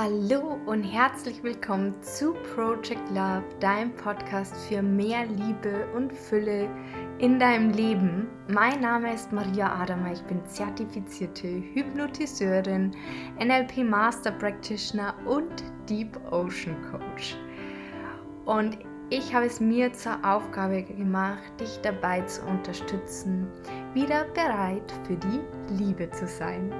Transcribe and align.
Hallo 0.00 0.60
und 0.66 0.84
herzlich 0.84 1.42
willkommen 1.42 1.92
zu 2.04 2.32
Project 2.54 3.10
Love, 3.10 3.42
deinem 3.58 3.92
Podcast 3.96 4.54
für 4.68 4.80
mehr 4.80 5.26
Liebe 5.26 5.88
und 5.92 6.12
Fülle 6.12 6.70
in 7.18 7.40
deinem 7.40 7.70
Leben. 7.70 8.28
Mein 8.46 8.80
Name 8.80 9.12
ist 9.12 9.32
Maria 9.32 9.74
Adama, 9.74 10.12
ich 10.12 10.22
bin 10.22 10.46
zertifizierte 10.46 11.48
Hypnotiseurin, 11.74 12.92
NLP 13.40 13.78
Master 13.78 14.30
Practitioner 14.30 15.16
und 15.26 15.64
Deep 15.88 16.16
Ocean 16.30 16.76
Coach. 16.92 17.36
Und 18.44 18.78
ich 19.10 19.34
habe 19.34 19.46
es 19.46 19.58
mir 19.58 19.92
zur 19.92 20.24
Aufgabe 20.24 20.84
gemacht, 20.84 21.58
dich 21.58 21.76
dabei 21.82 22.20
zu 22.20 22.42
unterstützen, 22.42 23.48
wieder 23.94 24.26
bereit 24.26 24.92
für 25.08 25.16
die 25.16 25.40
Liebe 25.76 26.08
zu 26.10 26.28
sein. 26.28 26.72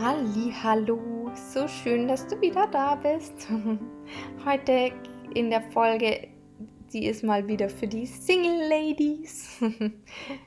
Halli, 0.00 0.54
hallo, 0.62 1.21
so 1.34 1.66
schön, 1.66 2.08
dass 2.08 2.26
du 2.26 2.40
wieder 2.40 2.66
da 2.66 2.94
bist. 2.94 3.48
Heute 4.44 4.92
in 5.34 5.50
der 5.50 5.62
Folge, 5.70 6.28
die 6.92 7.06
ist 7.06 7.24
mal 7.24 7.46
wieder 7.46 7.68
für 7.68 7.86
die 7.86 8.06
Single 8.06 8.68
Ladies. 8.68 9.60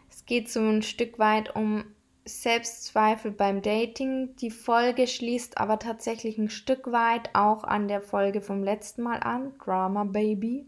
Es 0.10 0.26
geht 0.26 0.50
so 0.50 0.60
ein 0.60 0.82
Stück 0.82 1.20
weit 1.20 1.56
um 1.56 1.84
Selbstzweifel 2.26 3.30
beim 3.30 3.62
Dating. 3.62 4.36
Die 4.38 4.50
Folge 4.50 5.06
schließt 5.06 5.60
aber 5.60 5.78
tatsächlich 5.78 6.40
ein 6.40 6.50
Stück 6.50 6.92
weit 6.92 7.30
auch 7.34 7.64
an 7.64 7.88
der 7.88 8.02
Folge 8.02 8.42
vom 8.42 8.64
letzten 8.64 9.04
Mal 9.04 9.20
an, 9.20 9.54
Drama 9.64 10.04
Baby, 10.06 10.66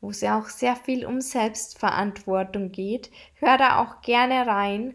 wo 0.00 0.08
es 0.08 0.22
ja 0.22 0.38
auch 0.38 0.48
sehr 0.48 0.74
viel 0.74 1.04
um 1.04 1.20
Selbstverantwortung 1.20 2.72
geht. 2.72 3.10
Hör 3.34 3.58
da 3.58 3.82
auch 3.82 4.00
gerne 4.00 4.46
rein 4.46 4.94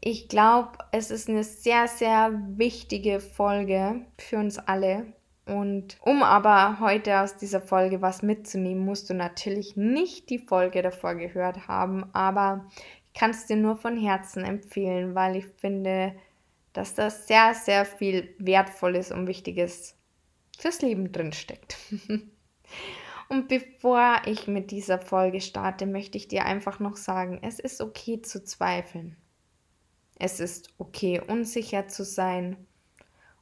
ich 0.00 0.28
glaube, 0.28 0.78
es 0.92 1.10
ist 1.10 1.28
eine 1.28 1.44
sehr, 1.44 1.86
sehr 1.86 2.32
wichtige 2.56 3.20
Folge 3.20 4.06
für 4.18 4.38
uns 4.38 4.58
alle. 4.58 5.12
Und 5.46 5.98
um 6.02 6.22
aber 6.22 6.80
heute 6.80 7.20
aus 7.20 7.36
dieser 7.36 7.60
Folge 7.60 8.00
was 8.00 8.22
mitzunehmen, 8.22 8.84
musst 8.84 9.10
du 9.10 9.14
natürlich 9.14 9.76
nicht 9.76 10.30
die 10.30 10.38
Folge 10.38 10.80
davor 10.80 11.16
gehört 11.16 11.68
haben, 11.68 12.04
aber 12.14 12.66
ich 13.12 13.18
kann 13.18 13.32
es 13.32 13.46
dir 13.46 13.56
nur 13.56 13.76
von 13.76 13.98
Herzen 13.98 14.44
empfehlen, 14.44 15.14
weil 15.14 15.36
ich 15.36 15.46
finde, 15.46 16.14
dass 16.72 16.94
da 16.94 17.10
sehr, 17.10 17.54
sehr 17.54 17.84
viel 17.84 18.34
Wertvolles 18.38 19.10
und 19.10 19.26
Wichtiges 19.26 19.96
fürs 20.56 20.80
Leben 20.82 21.10
drinsteckt. 21.10 21.76
und 23.28 23.48
bevor 23.48 24.22
ich 24.26 24.46
mit 24.46 24.70
dieser 24.70 24.98
Folge 24.98 25.40
starte, 25.40 25.86
möchte 25.86 26.16
ich 26.16 26.28
dir 26.28 26.44
einfach 26.44 26.78
noch 26.78 26.96
sagen, 26.96 27.40
es 27.42 27.58
ist 27.58 27.80
okay 27.80 28.22
zu 28.22 28.44
zweifeln. 28.44 29.16
Es 30.20 30.38
ist 30.38 30.74
okay, 30.76 31.18
unsicher 31.26 31.88
zu 31.88 32.04
sein. 32.04 32.58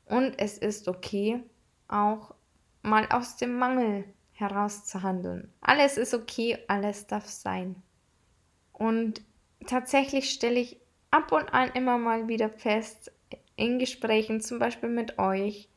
Und 0.07 0.39
es 0.39 0.59
ist 0.59 0.87
okay, 0.87 1.43
auch 1.89 2.35
mal 2.83 3.09
aus 3.11 3.37
dem 3.37 3.59
Mangel 3.59 4.05
herauszuhandeln. 4.31 5.53
Alles 5.61 5.99
ist 5.99 6.15
okay, 6.15 6.57
alles 6.69 7.09
darf 7.09 7.27
sein. 7.27 7.83
Und 8.73 9.23
tatsächlich 9.67 10.31
stelle 10.31 10.61
ich 10.61 10.79
ab 11.11 11.33
und 11.33 11.53
an 11.53 11.71
immer 11.73 11.99
mal 11.99 12.29
wieder 12.29 12.49
fest, 12.49 13.11
in 13.57 13.81
Gesprächen 13.81 14.41
zum 14.41 14.61
Beispiel 14.61 14.89
mit 14.89 15.19
euch, 15.19 15.69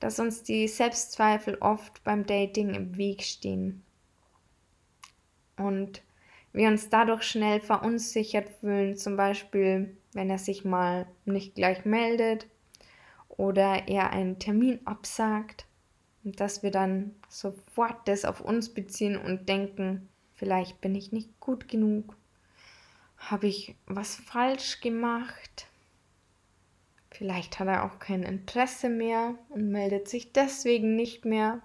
dass 0.00 0.20
uns 0.20 0.42
die 0.42 0.68
Selbstzweifel 0.68 1.56
oft 1.62 2.04
beim 2.04 2.26
Dating 2.26 2.74
im 2.74 2.98
Weg 2.98 3.22
stehen. 3.22 3.82
Und 5.56 6.02
wir 6.52 6.68
uns 6.68 6.90
dadurch 6.90 7.22
schnell 7.22 7.60
verunsichert 7.60 8.50
fühlen, 8.60 8.98
zum 8.98 9.16
Beispiel 9.16 9.96
wenn 10.12 10.30
er 10.30 10.38
sich 10.38 10.64
mal 10.64 11.06
nicht 11.24 11.54
gleich 11.54 11.84
meldet 11.84 12.46
oder 13.28 13.88
er 13.88 14.10
einen 14.10 14.38
Termin 14.38 14.80
absagt 14.84 15.66
und 16.24 16.40
dass 16.40 16.62
wir 16.62 16.70
dann 16.70 17.14
sofort 17.28 18.06
das 18.06 18.24
auf 18.24 18.40
uns 18.40 18.72
beziehen 18.72 19.16
und 19.16 19.48
denken, 19.48 20.08
vielleicht 20.34 20.80
bin 20.80 20.94
ich 20.94 21.12
nicht 21.12 21.40
gut 21.40 21.68
genug, 21.68 22.16
habe 23.16 23.46
ich 23.46 23.76
was 23.86 24.16
falsch 24.16 24.80
gemacht, 24.80 25.66
vielleicht 27.10 27.58
hat 27.58 27.68
er 27.68 27.84
auch 27.84 27.98
kein 27.98 28.22
Interesse 28.22 28.88
mehr 28.88 29.36
und 29.48 29.70
meldet 29.70 30.08
sich 30.08 30.32
deswegen 30.32 30.96
nicht 30.96 31.24
mehr. 31.24 31.62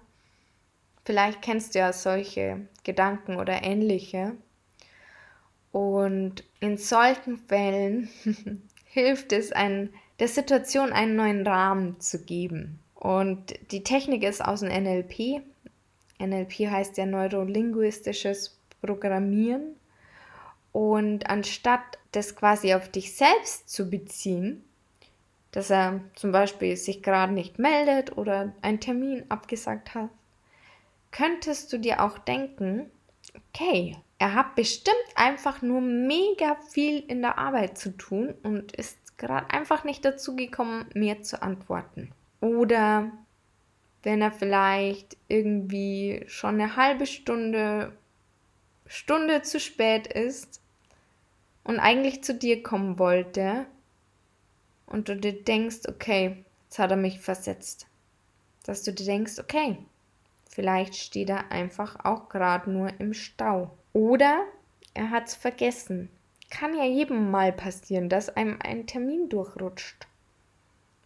Vielleicht 1.04 1.42
kennst 1.42 1.74
du 1.74 1.80
ja 1.80 1.92
solche 1.92 2.68
Gedanken 2.84 3.36
oder 3.36 3.62
ähnliche. 3.62 4.36
Und 5.72 6.44
in 6.60 6.78
solchen 6.78 7.36
Fällen 7.36 8.08
hilft 8.84 9.32
es, 9.32 9.52
ein, 9.52 9.90
der 10.18 10.28
Situation 10.28 10.92
einen 10.92 11.16
neuen 11.16 11.46
Rahmen 11.46 12.00
zu 12.00 12.24
geben. 12.24 12.80
Und 12.94 13.54
die 13.70 13.84
Technik 13.84 14.24
ist 14.24 14.44
aus 14.44 14.60
dem 14.60 14.70
NLP. 14.70 15.42
NLP 16.18 16.70
heißt 16.70 16.96
ja 16.96 17.06
neurolinguistisches 17.06 18.58
Programmieren. 18.80 19.76
Und 20.72 21.28
anstatt 21.28 21.98
das 22.12 22.34
quasi 22.34 22.74
auf 22.74 22.88
dich 22.88 23.14
selbst 23.14 23.68
zu 23.68 23.88
beziehen, 23.88 24.64
dass 25.52 25.70
er 25.70 26.00
zum 26.14 26.32
Beispiel 26.32 26.76
sich 26.76 27.02
gerade 27.02 27.32
nicht 27.32 27.58
meldet 27.58 28.16
oder 28.16 28.52
einen 28.62 28.80
Termin 28.80 29.24
abgesagt 29.28 29.94
hat, 29.94 30.10
könntest 31.10 31.72
du 31.72 31.78
dir 31.78 32.02
auch 32.02 32.18
denken, 32.18 32.90
okay, 33.48 33.96
er 34.18 34.34
hat 34.34 34.56
bestimmt 34.56 34.96
einfach 35.14 35.62
nur 35.62 35.80
mega 35.80 36.56
viel 36.70 36.98
in 37.00 37.22
der 37.22 37.38
Arbeit 37.38 37.78
zu 37.78 37.96
tun 37.96 38.34
und 38.42 38.72
ist 38.72 39.16
gerade 39.16 39.50
einfach 39.50 39.84
nicht 39.84 40.04
dazu 40.04 40.34
gekommen, 40.34 40.86
mir 40.94 41.22
zu 41.22 41.40
antworten. 41.40 42.10
Oder 42.40 43.12
wenn 44.02 44.20
er 44.20 44.32
vielleicht 44.32 45.16
irgendwie 45.28 46.24
schon 46.26 46.54
eine 46.60 46.76
halbe 46.76 47.06
Stunde, 47.06 47.92
Stunde 48.86 49.42
zu 49.42 49.60
spät 49.60 50.06
ist 50.06 50.60
und 51.62 51.78
eigentlich 51.78 52.24
zu 52.24 52.34
dir 52.34 52.62
kommen 52.62 52.98
wollte 52.98 53.66
und 54.86 55.08
du 55.08 55.16
dir 55.16 55.44
denkst, 55.44 55.80
okay, 55.88 56.44
jetzt 56.64 56.78
hat 56.78 56.90
er 56.90 56.96
mich 56.96 57.20
versetzt. 57.20 57.86
Dass 58.64 58.82
du 58.82 58.92
dir 58.92 59.04
denkst, 59.04 59.38
okay, 59.38 59.78
vielleicht 60.48 60.96
steht 60.96 61.30
er 61.30 61.52
einfach 61.52 62.04
auch 62.04 62.28
gerade 62.28 62.70
nur 62.70 62.98
im 62.98 63.14
Stau. 63.14 63.70
Oder 63.92 64.44
er 64.94 65.10
hat 65.10 65.28
es 65.28 65.34
vergessen. 65.34 66.10
Kann 66.50 66.76
ja 66.76 66.84
jedem 66.84 67.30
mal 67.30 67.52
passieren, 67.52 68.08
dass 68.08 68.28
einem 68.30 68.58
ein 68.62 68.86
Termin 68.86 69.28
durchrutscht. 69.28 70.06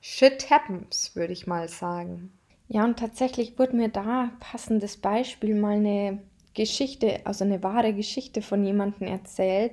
Shit 0.01 0.51
happens, 0.51 1.15
würde 1.15 1.33
ich 1.33 1.47
mal 1.47 1.69
sagen. 1.69 2.33
Ja, 2.69 2.85
und 2.85 2.99
tatsächlich 2.99 3.59
wurde 3.59 3.77
mir 3.77 3.89
da 3.89 4.31
passendes 4.41 4.97
Beispiel 4.97 5.55
mal 5.55 5.77
eine 5.77 6.23
Geschichte, 6.55 7.21
also 7.25 7.45
eine 7.45 7.63
wahre 7.63 7.93
Geschichte 7.93 8.43
von 8.43 8.65
jemandem 8.65 9.09
erzählt, 9.09 9.73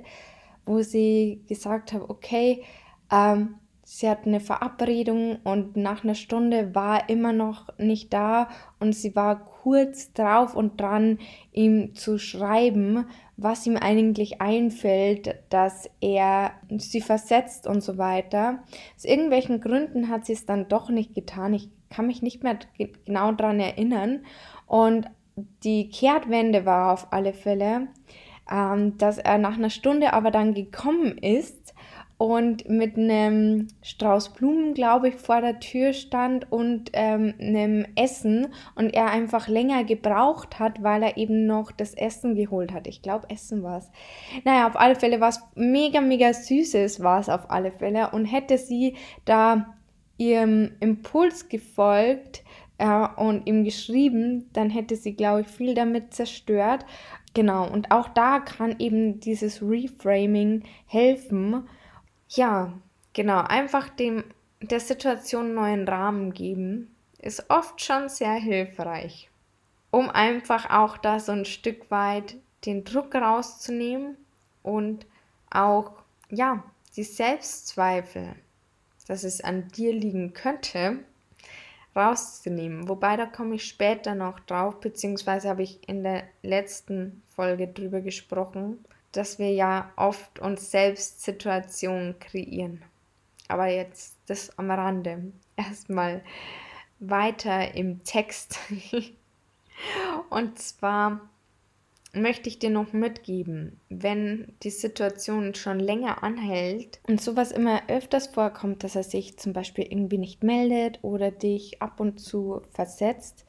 wo 0.66 0.81
sie 0.81 1.41
gesagt 1.47 1.94
hat, 1.94 2.09
okay, 2.09 2.63
ähm, 3.12 3.56
sie 3.92 4.08
hat 4.08 4.28
eine 4.28 4.40
Verabredung 4.40 5.38
und 5.44 5.76
nach 5.76 6.04
einer 6.04 6.14
Stunde 6.14 6.76
war 6.76 7.10
immer 7.10 7.34
noch 7.34 7.76
nicht 7.80 8.14
da 8.14 8.48
und 8.80 8.94
sie 8.94 9.16
war 9.16 9.44
kurz 9.64 10.14
drauf 10.14 10.56
und 10.56 10.80
dran, 10.80 11.18
ihm 11.54 11.96
zu 11.96 12.20
schreiben, 12.20 13.08
was 13.36 13.66
ihm 13.66 13.78
eigentlich 13.78 14.42
einfällt, 14.42 15.36
dass 15.50 15.90
er 16.02 16.52
sie 16.78 17.02
versetzt 17.02 17.66
und 17.66 17.82
so 17.82 17.98
weiter. 17.98 18.60
Aus 18.96 19.06
irgendwelchen 19.06 19.60
Gründen 19.60 20.10
hat 20.10 20.28
sie 20.28 20.34
es 20.34 20.46
dann 20.46 20.68
doch 20.68 20.92
nicht 20.92 21.16
getan. 21.16 21.56
Ich 21.56 21.70
kann 21.90 22.06
mich 22.06 22.22
nicht 22.22 22.44
mehr 22.44 22.60
genau 23.06 23.32
daran 23.32 23.60
erinnern. 23.60 24.24
Und 24.68 25.10
die 25.64 25.90
Kehrtwende 25.90 26.68
war 26.68 26.94
auf 26.94 27.12
alle 27.12 27.34
Fälle, 27.34 27.88
ähm, 28.52 29.00
dass 29.00 29.18
er 29.18 29.40
nach 29.40 29.58
einer 29.58 29.72
Stunde 29.72 30.14
aber 30.14 30.30
dann 30.30 30.54
gekommen 30.54 31.18
ist 31.18 31.59
und 32.19 32.68
mit 32.68 32.98
einem 32.98 33.69
Strauß 33.81 34.33
Blumen, 34.33 34.74
glaube 34.74 35.07
ich, 35.07 35.16
vor 35.16 35.39
der 35.39 35.62
Tür 35.62 35.94
stand 35.94 36.51
und 36.51 36.92
ähm, 36.92 37.33
einem 37.39 37.86
Essen 37.95 38.48
und 38.75 38.94
er 38.94 39.10
einfach 39.10 39.48
länger 39.48 39.86
gebraucht 39.86 40.60
hat, 40.60 40.83
weil 40.83 41.01
er 41.01 41.16
eben 41.16 41.45
noch 41.48 41.71
das 41.71 41.94
Essen 41.94 42.36
geholt 42.36 42.74
hat. 42.74 42.88
Ich 42.88 43.01
glaube, 43.01 43.30
Essen 43.30 43.63
war 43.63 43.77
es. 43.77 43.89
Naja, 44.44 44.68
auf 44.68 44.77
alle 44.77 44.95
Fälle 44.95 45.21
was 45.21 45.42
mega, 45.56 46.01
mega 46.01 46.33
Süßes 46.33 47.01
war 47.01 47.21
es 47.21 47.30
auf 47.30 47.50
alle 47.50 47.71
Fälle 47.71 48.10
und 48.12 48.25
hätte 48.25 48.57
sie 48.57 48.98
da 49.24 49.77
ihrem 50.18 50.72
Impuls 50.81 51.48
gefolgt, 51.48 52.44
äh, 52.80 53.07
und 53.18 53.45
ihm 53.45 53.63
geschrieben, 53.63 54.50
dann 54.54 54.69
hätte 54.69 54.95
sie, 54.95 55.13
glaube 55.13 55.42
ich, 55.42 55.48
viel 55.48 55.74
damit 55.74 56.13
zerstört. 56.13 56.86
Genau, 57.33 57.69
und 57.69 57.92
auch 57.92 58.10
da 58.10 58.39
kann 58.39 58.75
eben 58.80 59.19
dieses 59.19 59.62
Reframing 59.62 60.63
helfen, 60.88 61.68
ja, 62.30 62.74
genau, 63.14 63.42
einfach 63.42 63.90
dem 63.90 64.24
der 64.62 64.80
Situation 64.80 65.54
neuen 65.54 65.88
Rahmen 65.88 66.34
geben, 66.34 66.94
ist 67.20 67.50
oft 67.50 67.81
schon 67.81 68.10
sehr 68.10 68.36
hilfreich, 68.36 69.30
um 69.92 70.10
einfach 70.10 70.70
auch 70.70 70.98
da 70.98 71.20
so 71.20 71.31
ein 71.31 71.46
Stück 71.46 71.90
weit 71.92 72.36
den 72.66 72.84
Druck 72.84 73.16
rauszunehmen 73.16 74.18
und 74.64 75.06
auch, 75.50 75.94
ja, 76.30 76.64
die 76.96 77.04
Selbstzweifel, 77.04 78.36
dass 79.08 79.24
es 79.24 79.42
an 79.42 79.70
dir 79.70 79.94
liegen 79.94 80.34
könnte, 80.34 81.00
rauszunehmen. 81.96 82.88
Wobei 82.90 83.16
da 83.16 83.25
komme 83.25 83.56
ich 83.56 83.66
später 83.66 84.16
noch 84.16 84.40
drauf, 84.42 84.80
beziehungsweise 84.80 85.50
habe 85.50 85.64
ich 85.64 85.88
in 85.88 86.04
der 86.04 86.24
letzten 86.44 87.24
Folge 87.28 87.68
drüber 87.68 88.02
gesprochen, 88.02 88.84
dass 89.12 89.40
wir 89.40 89.52
ja 89.52 89.92
oft 89.96 90.40
uns 90.40 90.72
selbst 90.72 91.22
Situationen 91.24 92.20
kreieren. 92.20 92.84
Aber 93.48 93.68
jetzt 93.68 94.18
das 94.28 94.58
am 94.58 94.70
Rande. 94.70 95.32
Erstmal 95.56 96.22
weiter 97.00 97.76
im 97.76 98.04
Text. 98.04 98.60
Und 100.30 100.60
zwar 100.60 101.22
möchte 102.14 102.50
ich 102.50 102.60
dir 102.60 102.70
noch 102.70 102.92
mitgeben, 102.94 103.80
wenn 103.90 104.54
die 104.64 104.72
Situation 104.72 105.54
schon 105.54 105.80
länger 105.80 106.24
anhält 106.24 107.00
und 107.08 107.22
sowas 107.22 107.52
immer 107.52 107.84
öfters 107.88 108.28
vorkommt, 108.28 108.84
dass 108.84 108.96
er 108.96 109.04
sich 109.04 109.38
zum 109.38 109.54
Beispiel 109.54 109.86
irgendwie 109.86 110.18
nicht 110.18 110.44
meldet 110.44 111.00
oder 111.04 111.30
dich 111.30 111.82
ab 111.82 112.00
und 112.00 112.20
zu 112.20 112.62
versetzt 112.72 113.46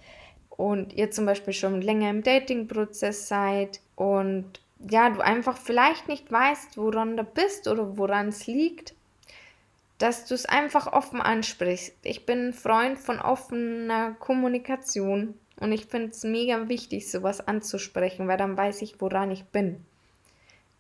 und 0.51 0.93
ihr 0.93 1.11
zum 1.11 1.25
Beispiel 1.25 1.55
schon 1.55 1.81
länger 1.81 2.11
im 2.11 2.23
Dating-Prozess 2.23 3.29
seid 3.29 3.81
und 3.97 4.61
ja, 4.89 5.11
du 5.11 5.21
einfach 5.21 5.57
vielleicht 5.57 6.09
nicht 6.09 6.31
weißt, 6.31 6.77
woran 6.77 7.17
du 7.17 7.25
bist 7.25 7.69
oder 7.69 7.99
woran 7.99 8.29
es 8.29 8.47
liegt, 8.47 8.95
dass 9.99 10.25
du 10.25 10.35
es 10.35 10.47
einfach 10.47 10.93
offen 10.93 11.21
ansprichst. 11.21 11.95
Ich 12.03 12.25
bin 12.25 12.49
ein 12.49 12.53
Freund 12.55 12.99
von 12.99 13.21
offener 13.21 14.13
Kommunikation 14.13 15.35
und 15.61 15.73
ich 15.73 15.87
finde 15.87 16.11
es 16.11 16.25
mega 16.25 16.69
wichtig, 16.69 17.11
sowas 17.11 17.47
anzusprechen, 17.47 18.27
weil 18.27 18.39
dann 18.39 18.57
weiß 18.57 18.81
ich, 18.83 19.01
woran 19.01 19.31
ich 19.31 19.45
bin. 19.45 19.85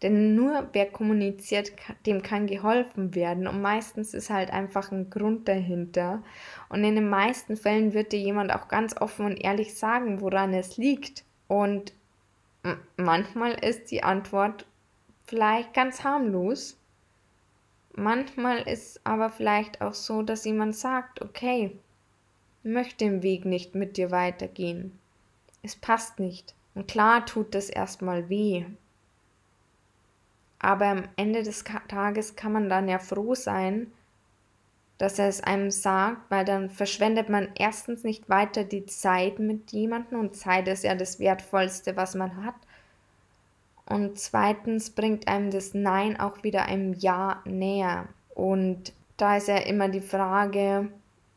Denn 0.03 0.35
nur 0.35 0.69
wer 0.73 0.87
kommuniziert, 0.87 1.73
dem 2.07 2.23
kann 2.23 2.47
geholfen 2.47 3.15
werden. 3.15 3.47
Und 3.47 3.61
meistens 3.61 4.15
ist 4.15 4.31
halt 4.31 4.51
einfach 4.51 4.91
ein 4.91 5.11
Grund 5.11 5.47
dahinter. 5.47 6.23
Und 6.71 6.83
in 6.85 6.95
den 6.95 7.11
meisten 7.11 7.55
Fällen 7.59 7.93
wird 7.93 8.13
dir 8.13 8.19
jemand 8.19 8.55
auch 8.55 8.69
ganz 8.69 8.97
offen 8.99 9.27
und 9.27 9.37
ehrlich 9.37 9.77
sagen, 9.77 10.23
woran 10.23 10.55
es 10.55 10.79
liegt. 10.79 11.25
Und 11.49 11.93
manchmal 12.97 13.53
ist 13.53 13.91
die 13.91 14.03
Antwort 14.03 14.67
vielleicht 15.25 15.75
ganz 15.75 16.05
harmlos. 16.05 16.77
Manchmal 17.95 18.59
ist 18.69 19.01
aber 19.05 19.31
vielleicht 19.31 19.81
auch 19.81 19.95
so, 19.95 20.23
dass 20.23 20.45
jemand 20.45 20.77
sagt, 20.77 21.23
okay, 21.23 21.77
möchte 22.63 23.05
den 23.05 23.23
Weg 23.23 23.45
nicht 23.45 23.75
mit 23.75 23.97
dir 23.97 24.11
weitergehen. 24.11 24.99
Es 25.63 25.77
passt 25.77 26.19
nicht. 26.19 26.55
Und 26.75 26.89
klar 26.89 27.27
tut 27.27 27.55
das 27.55 27.69
erstmal 27.69 28.29
weh. 28.29 28.65
Aber 30.59 30.87
am 30.87 31.05
Ende 31.17 31.43
des 31.43 31.65
Tages 31.89 32.37
kann 32.37 32.53
man 32.53 32.69
dann 32.69 32.89
ja 32.89 32.99
froh 32.99 33.35
sein, 33.35 33.91
dass 35.01 35.19
er 35.19 35.29
es 35.29 35.43
einem 35.43 35.71
sagt, 35.71 36.31
weil 36.31 36.45
dann 36.45 36.69
verschwendet 36.69 37.31
man 37.31 37.49
erstens 37.59 38.05
nicht 38.05 38.29
weiter 38.29 38.65
die 38.65 38.85
Zeit 38.85 39.39
mit 39.39 39.73
jemandem 39.73 40.21
und 40.21 40.37
Zeit 40.37 40.69
ist 40.69 40.85
ja 40.85 40.95
das 40.95 41.19
Wertvollste, 41.19 41.97
was 41.97 42.15
man 42.15 42.45
hat. 42.45 42.55
Und 43.87 44.19
zweitens 44.19 44.91
bringt 44.91 45.27
einem 45.27 45.51
das 45.51 45.73
Nein 45.73 46.21
auch 46.21 46.43
wieder 46.43 46.67
einem 46.67 46.93
Ja 46.93 47.41
näher. 47.47 48.09
Und 48.35 48.93
da 49.17 49.39
ist 49.39 49.49
ja 49.49 49.57
immer 49.57 49.89
die 49.89 50.03
Frage, 50.03 50.89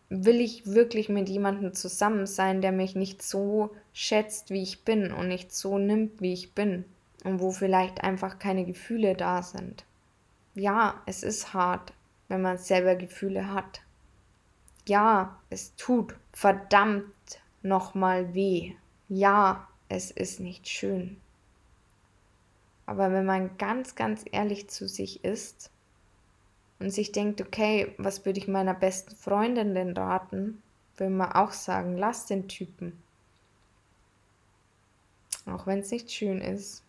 will 0.09 0.41
ich 0.41 0.67
wirklich 0.67 1.07
mit 1.07 1.29
jemandem 1.29 1.73
zusammen 1.73 2.27
sein, 2.27 2.59
der 2.59 2.73
mich 2.73 2.95
nicht 2.95 3.21
so 3.23 3.69
schätzt, 3.93 4.49
wie 4.49 4.61
ich 4.61 4.83
bin 4.83 5.13
und 5.13 5.29
nicht 5.29 5.53
so 5.53 5.77
nimmt, 5.77 6.21
wie 6.21 6.33
ich 6.33 6.53
bin 6.53 6.83
und 7.23 7.39
wo 7.39 7.51
vielleicht 7.51 8.03
einfach 8.03 8.39
keine 8.39 8.65
Gefühle 8.65 9.15
da 9.15 9.41
sind. 9.41 9.85
Ja, 10.53 11.01
es 11.05 11.23
ist 11.23 11.53
hart, 11.53 11.93
wenn 12.33 12.41
man 12.41 12.57
selber 12.57 12.95
Gefühle 12.95 13.53
hat. 13.53 13.81
Ja, 14.87 15.39
es 15.51 15.75
tut 15.75 16.15
verdammt 16.31 17.13
nochmal 17.61 18.33
weh. 18.33 18.73
Ja, 19.07 19.67
es 19.87 20.09
ist 20.09 20.39
nicht 20.39 20.67
schön. 20.67 21.21
Aber 22.87 23.11
wenn 23.11 23.25
man 23.25 23.55
ganz, 23.59 23.93
ganz 23.93 24.25
ehrlich 24.31 24.67
zu 24.67 24.87
sich 24.87 25.23
ist, 25.23 25.69
und 26.79 26.89
sich 26.89 27.11
denkt, 27.11 27.39
okay, 27.39 27.93
was 27.99 28.25
würde 28.25 28.39
ich 28.39 28.47
meiner 28.47 28.73
besten 28.73 29.15
Freundin 29.15 29.75
denn 29.75 29.95
raten, 29.95 30.61
will 30.97 31.11
man 31.11 31.31
auch 31.33 31.51
sagen, 31.51 31.97
lass 31.97 32.25
den 32.25 32.47
Typen. 32.47 33.01
Auch 35.45 35.67
wenn 35.67 35.79
es 35.79 35.91
nicht 35.91 36.11
schön 36.11 36.41
ist. 36.41 36.83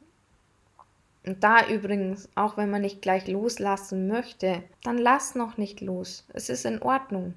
Und 1.26 1.42
da 1.42 1.66
übrigens, 1.68 2.28
auch 2.34 2.56
wenn 2.56 2.70
man 2.70 2.82
nicht 2.82 3.00
gleich 3.00 3.26
loslassen 3.26 4.08
möchte, 4.08 4.62
dann 4.82 4.98
lass 4.98 5.34
noch 5.34 5.56
nicht 5.56 5.80
los. 5.80 6.24
Es 6.34 6.50
ist 6.50 6.66
in 6.66 6.82
Ordnung. 6.82 7.34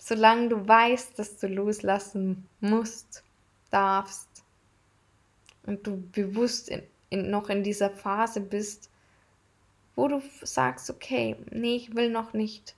Solange 0.00 0.48
du 0.48 0.66
weißt, 0.66 1.18
dass 1.18 1.36
du 1.36 1.48
loslassen 1.48 2.48
musst, 2.60 3.22
darfst 3.70 4.28
und 5.66 5.86
du 5.86 6.02
bewusst 6.12 6.70
in, 6.70 6.82
in, 7.10 7.30
noch 7.30 7.50
in 7.50 7.62
dieser 7.62 7.90
Phase 7.90 8.40
bist, 8.40 8.90
wo 9.94 10.08
du 10.08 10.22
sagst, 10.42 10.88
okay, 10.88 11.36
nee, 11.50 11.76
ich 11.76 11.94
will 11.94 12.10
noch 12.10 12.32
nicht. 12.32 12.74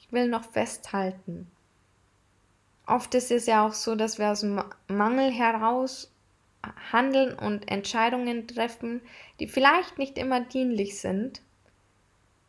Ich 0.00 0.10
will 0.12 0.28
noch 0.28 0.44
festhalten. 0.44 1.50
Oft 2.86 3.14
ist 3.14 3.30
es 3.30 3.46
ja 3.46 3.66
auch 3.66 3.74
so, 3.74 3.96
dass 3.96 4.18
wir 4.18 4.30
aus 4.30 4.40
dem 4.40 4.62
Mangel 4.88 5.30
heraus 5.30 6.10
handeln 6.92 7.38
und 7.38 7.70
Entscheidungen 7.70 8.46
treffen, 8.48 9.00
die 9.40 9.46
vielleicht 9.46 9.98
nicht 9.98 10.18
immer 10.18 10.40
dienlich 10.40 11.00
sind, 11.00 11.42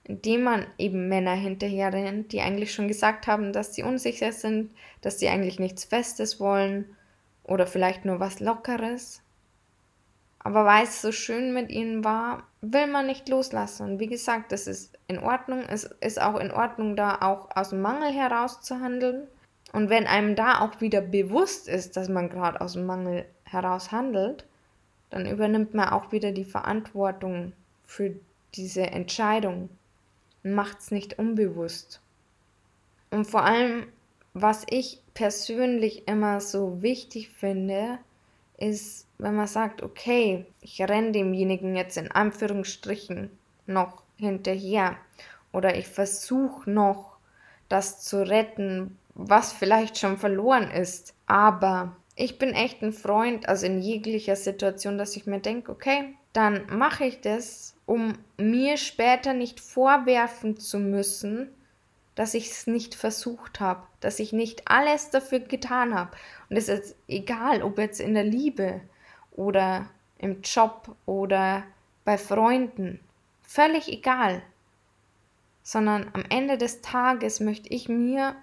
indem 0.04 0.44
man 0.44 0.66
eben 0.78 1.10
Männer 1.10 1.34
hinterher 1.34 1.92
rennt, 1.92 2.32
die 2.32 2.42
eigentlich 2.42 2.74
schon 2.74 2.88
gesagt 2.88 3.28
haben, 3.28 3.52
dass 3.52 3.76
sie 3.76 3.84
unsicher 3.84 4.32
sind, 4.32 4.72
dass 5.02 5.20
sie 5.20 5.28
eigentlich 5.28 5.60
nichts 5.60 5.84
Festes 5.84 6.40
wollen 6.40 6.96
oder 7.44 7.68
vielleicht 7.68 8.06
nur 8.06 8.20
was 8.20 8.40
Lockeres. 8.40 9.22
Aber 10.40 10.64
weil 10.64 10.86
es 10.86 11.02
so 11.02 11.12
schön 11.12 11.54
mit 11.54 11.70
ihnen 11.72 12.06
war, 12.06 12.48
will 12.62 12.88
man 12.88 13.06
nicht 13.06 13.28
loslassen. 13.28 13.84
Und 13.84 14.00
wie 14.00 14.08
gesagt, 14.08 14.54
das 14.54 14.66
ist 14.66 14.98
in 15.08 15.20
Ordnung. 15.20 15.64
Es 15.68 15.84
ist 15.84 16.22
auch 16.22 16.40
in 16.40 16.52
Ordnung, 16.52 16.96
da 16.96 17.18
auch 17.22 17.50
aus 17.54 17.72
dem 17.72 17.82
Mangel 17.82 18.14
heraus 18.14 18.62
zu 18.62 18.80
handeln. 18.80 19.28
Und 19.74 19.90
wenn 19.90 20.08
einem 20.08 20.36
da 20.36 20.62
auch 20.62 20.80
wieder 20.80 21.02
bewusst 21.02 21.68
ist, 21.68 21.98
dass 21.98 22.08
man 22.08 22.30
gerade 22.30 22.62
aus 22.62 22.74
dem 22.74 22.86
Mangel 22.86 23.26
heraus 23.50 23.92
handelt, 23.92 24.46
dann 25.10 25.26
übernimmt 25.26 25.74
man 25.74 25.90
auch 25.90 26.12
wieder 26.12 26.32
die 26.32 26.46
Verantwortung 26.46 27.54
für 27.86 28.16
diese 28.56 28.88
Entscheidung 28.88 29.70
und 30.44 30.54
macht 30.54 30.80
es 30.80 30.92
nicht 30.92 31.18
unbewusst. 31.18 32.02
Und 33.10 33.26
vor 33.26 33.44
allem, 33.44 33.88
was 34.34 34.66
ich 34.70 35.02
persönlich 35.14 36.08
immer 36.08 36.42
so 36.42 36.82
wichtig 36.82 37.30
finde, 37.30 38.00
ist, 38.58 39.08
wenn 39.18 39.36
man 39.36 39.48
sagt, 39.48 39.82
okay, 39.82 40.46
ich 40.62 40.82
renne 40.82 41.12
demjenigen 41.12 41.76
jetzt 41.76 41.98
in 41.98 42.12
Anführungsstrichen 42.12 43.30
noch 43.66 44.04
hinterher 44.18 44.98
oder 45.52 45.78
ich 45.78 45.88
versuche 45.88 46.70
noch 46.70 47.18
das 47.70 48.02
zu 48.02 48.28
retten, 48.28 48.98
was 49.14 49.54
vielleicht 49.54 49.98
schon 49.98 50.18
verloren 50.18 50.70
ist. 50.70 51.14
Aber 51.26 51.96
ich 52.18 52.40
bin 52.40 52.50
echt 52.50 52.82
ein 52.82 52.94
Freund, 52.94 53.48
also 53.48 53.68
in 53.68 53.80
jeglicher 53.80 54.36
Situation, 54.36 54.98
dass 54.98 55.16
ich 55.16 55.28
mir 55.28 55.40
denke, 55.40 55.72
okay, 55.72 56.16
dann 56.34 56.66
mache 56.76 57.06
ich 57.06 57.22
das, 57.22 57.76
um 57.86 58.14
mir 58.38 58.78
später 58.78 59.34
nicht 59.34 59.60
vorwerfen 59.60 60.58
zu 60.58 60.80
müssen, 60.80 61.50
dass 62.16 62.34
ich 62.34 62.50
es 62.50 62.66
nicht 62.66 62.96
versucht 62.96 63.60
habe, 63.60 63.84
dass 64.00 64.20
ich 64.20 64.34
nicht 64.34 64.64
alles 64.66 65.12
dafür 65.12 65.40
getan 65.40 65.94
habe. 65.94 66.18
Und 66.50 66.58
es 66.58 66.70
ist 66.70 66.96
egal, 67.08 67.62
ob 67.62 67.78
jetzt 67.78 68.00
in 68.00 68.16
der 68.16 68.24
Liebe 68.24 68.82
oder 69.32 69.88
im 70.18 70.42
Job 70.42 70.96
oder 71.06 71.64
bei 72.04 72.18
Freunden, 72.18 73.00
völlig 73.44 73.90
egal. 73.90 74.42
Sondern 75.62 76.10
am 76.14 76.24
Ende 76.30 76.58
des 76.58 76.82
Tages 76.82 77.40
möchte 77.40 77.70
ich 77.70 77.88
mir 77.88 78.36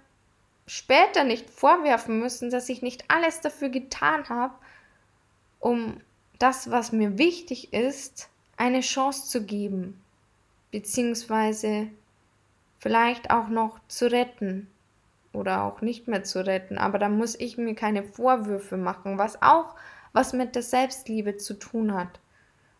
später 0.66 1.24
nicht 1.24 1.50
vorwerfen 1.50 2.18
müssen, 2.18 2.50
dass 2.50 2.68
ich 2.68 2.82
nicht 2.82 3.04
alles 3.08 3.40
dafür 3.40 3.68
getan 3.68 4.28
habe, 4.28 4.54
um 5.60 6.00
das, 6.38 6.70
was 6.70 6.92
mir 6.92 7.18
wichtig 7.18 7.72
ist, 7.72 8.28
eine 8.56 8.80
Chance 8.80 9.28
zu 9.28 9.44
geben, 9.44 10.00
beziehungsweise 10.70 11.88
vielleicht 12.78 13.30
auch 13.30 13.48
noch 13.48 13.78
zu 13.88 14.10
retten 14.10 14.68
oder 15.32 15.64
auch 15.64 15.80
nicht 15.80 16.06
mehr 16.08 16.24
zu 16.24 16.44
retten. 16.46 16.78
Aber 16.78 16.98
da 16.98 17.08
muss 17.08 17.34
ich 17.38 17.56
mir 17.56 17.74
keine 17.74 18.02
Vorwürfe 18.02 18.76
machen, 18.76 19.18
was 19.18 19.40
auch 19.42 19.74
was 20.12 20.32
mit 20.32 20.54
der 20.54 20.62
Selbstliebe 20.62 21.36
zu 21.36 21.54
tun 21.54 21.92
hat. 21.92 22.20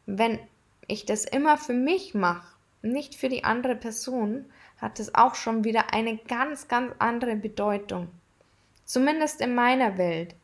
Wenn 0.07 0.39
ich 0.87 1.05
das 1.05 1.25
immer 1.25 1.59
für 1.59 1.73
mich 1.73 2.15
mache, 2.15 2.54
nicht 2.85 3.15
für 3.15 3.29
die 3.29 3.45
andere 3.45 3.77
Person, 3.77 4.45
hat 4.79 5.01
es 5.01 5.15
auch 5.15 5.35
schon 5.35 5.65
wieder 5.65 5.93
eine 5.93 6.17
ganz, 6.17 6.69
ganz 6.69 6.93
andere 6.99 7.37
Bedeutung. 7.37 8.09
Zumindest 8.85 9.41
in 9.41 9.55
meiner 9.55 9.99
Welt. 9.99 10.35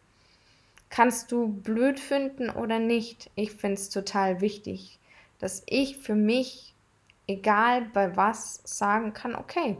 Kannst 0.88 1.30
du 1.30 1.48
blöd 1.48 2.00
finden 2.00 2.50
oder 2.50 2.78
nicht? 2.78 3.30
Ich 3.36 3.52
finde 3.52 3.74
es 3.74 3.90
total 3.90 4.40
wichtig, 4.40 4.98
dass 5.38 5.62
ich 5.66 5.98
für 5.98 6.14
mich 6.14 6.74
egal 7.26 7.82
bei 7.82 8.16
was, 8.16 8.60
sagen 8.64 9.12
kann, 9.12 9.36
okay, 9.36 9.76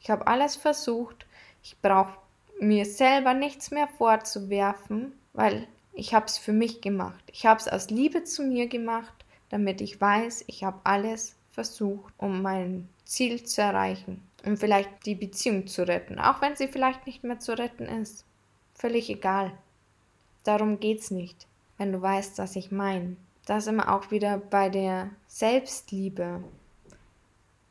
ich 0.00 0.10
habe 0.10 0.26
alles 0.26 0.56
versucht, 0.56 1.26
Ich 1.62 1.76
brauche 1.82 2.16
mir 2.60 2.84
selber 2.84 3.34
nichts 3.34 3.72
mehr 3.72 3.88
vorzuwerfen, 3.88 5.12
weil 5.32 5.66
ich 5.94 6.14
habe 6.14 6.26
es 6.26 6.38
für 6.38 6.52
mich 6.52 6.80
gemacht. 6.80 7.24
Ich 7.32 7.44
habe 7.44 7.58
es 7.58 7.66
aus 7.66 7.90
Liebe 7.90 8.22
zu 8.22 8.44
mir 8.44 8.68
gemacht, 8.68 9.24
damit 9.48 9.80
ich 9.80 10.00
weiß, 10.00 10.44
ich 10.46 10.62
habe 10.62 10.78
alles 10.84 11.35
versucht, 11.56 12.12
um 12.18 12.42
mein 12.42 12.86
Ziel 13.06 13.42
zu 13.42 13.62
erreichen, 13.62 14.22
um 14.44 14.58
vielleicht 14.58 15.06
die 15.06 15.14
Beziehung 15.14 15.66
zu 15.66 15.88
retten, 15.88 16.18
auch 16.18 16.42
wenn 16.42 16.54
sie 16.54 16.68
vielleicht 16.68 17.06
nicht 17.06 17.24
mehr 17.24 17.40
zu 17.40 17.58
retten 17.58 17.86
ist. 17.86 18.24
Völlig 18.74 19.08
egal. 19.08 19.52
Darum 20.44 20.78
geht's 20.78 21.10
nicht, 21.10 21.46
wenn 21.78 21.92
du 21.92 22.00
weißt, 22.00 22.36
was 22.38 22.56
ich 22.56 22.70
meine. 22.70 23.16
Da 23.46 23.60
sind 23.60 23.76
wir 23.76 23.90
auch 23.90 24.10
wieder 24.10 24.36
bei 24.36 24.68
der 24.68 25.10
Selbstliebe. 25.28 26.44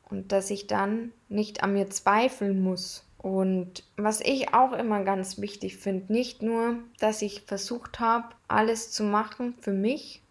Und 0.09 0.31
dass 0.31 0.49
ich 0.49 0.65
dann 0.65 1.11
nicht 1.29 1.61
an 1.63 1.73
mir 1.73 1.89
zweifeln 1.89 2.63
muss. 2.63 3.05
Und 3.19 3.83
was 3.97 4.19
ich 4.19 4.53
auch 4.53 4.73
immer 4.73 5.03
ganz 5.03 5.39
wichtig 5.39 5.77
finde, 5.77 6.11
nicht 6.11 6.41
nur, 6.41 6.77
dass 6.99 7.21
ich 7.21 7.41
versucht 7.41 7.99
habe, 7.99 8.29
alles 8.47 8.91
zu 8.91 9.03
machen 9.03 9.53
für 9.61 9.73
mich, 9.73 10.21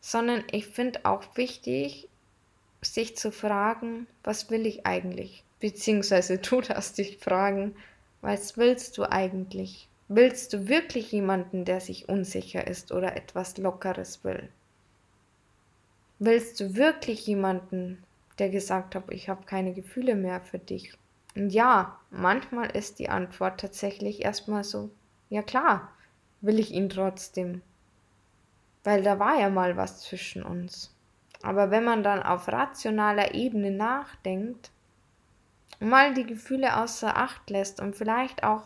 sondern 0.00 0.44
ich 0.50 0.66
finde 0.66 1.04
auch 1.04 1.22
wichtig, 1.34 2.08
sich 2.80 3.16
zu 3.16 3.32
fragen, 3.32 4.06
was 4.24 4.50
will 4.50 4.66
ich 4.66 4.86
eigentlich? 4.86 5.44
Beziehungsweise 5.60 6.38
du 6.38 6.60
darfst 6.60 6.98
dich 6.98 7.18
fragen, 7.18 7.74
was 8.20 8.56
willst 8.56 8.98
du 8.98 9.04
eigentlich? 9.04 9.88
Willst 10.08 10.52
du 10.52 10.68
wirklich 10.68 11.12
jemanden, 11.12 11.64
der 11.64 11.80
sich 11.80 12.08
unsicher 12.08 12.66
ist 12.66 12.92
oder 12.92 13.16
etwas 13.16 13.58
Lockeres 13.58 14.24
will? 14.24 14.48
Willst 16.18 16.58
du 16.60 16.74
wirklich 16.74 17.26
jemanden, 17.26 18.02
der 18.38 18.48
gesagt 18.48 18.94
hat, 18.94 19.04
ich 19.10 19.28
habe 19.28 19.44
keine 19.44 19.74
Gefühle 19.74 20.14
mehr 20.14 20.40
für 20.40 20.58
dich? 20.58 20.94
Und 21.36 21.50
ja, 21.50 22.00
manchmal 22.10 22.70
ist 22.70 22.98
die 22.98 23.08
Antwort 23.08 23.60
tatsächlich 23.60 24.24
erstmal 24.24 24.64
so, 24.64 24.90
ja 25.28 25.42
klar, 25.42 25.92
will 26.40 26.58
ich 26.58 26.72
ihn 26.72 26.88
trotzdem. 26.88 27.62
Weil 28.82 29.02
da 29.02 29.18
war 29.18 29.38
ja 29.38 29.50
mal 29.50 29.76
was 29.76 30.00
zwischen 30.00 30.42
uns. 30.42 30.94
Aber 31.42 31.70
wenn 31.70 31.84
man 31.84 32.02
dann 32.02 32.22
auf 32.22 32.48
rationaler 32.48 33.34
Ebene 33.34 33.70
nachdenkt 33.70 34.70
mal 35.80 36.14
die 36.14 36.26
Gefühle 36.26 36.76
außer 36.76 37.16
Acht 37.16 37.50
lässt 37.50 37.80
und 37.80 37.96
vielleicht 37.96 38.42
auch 38.42 38.64